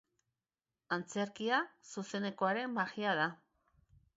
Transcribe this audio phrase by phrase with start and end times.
[0.95, 1.59] Antzerkia
[1.97, 3.29] zuzenekoaren magia da.